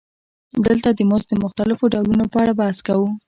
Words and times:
دلته 0.65 0.89
د 0.93 0.99
مزد 1.09 1.27
د 1.29 1.33
مختلفو 1.43 1.91
ډولونو 1.93 2.25
په 2.31 2.37
اړه 2.43 2.53
بحث 2.59 2.77
کوو 2.87 3.07